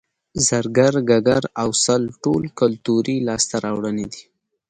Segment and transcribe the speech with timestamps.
[0.47, 4.23] زرګر ګګر او سل ټول کولتوري لاسته راوړنې دي